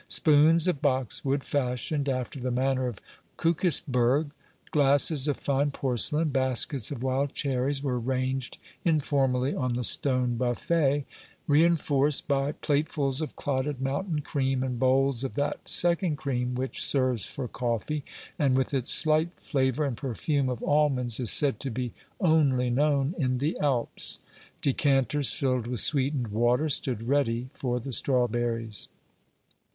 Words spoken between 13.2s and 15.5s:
of clotted mountain cream and bowls of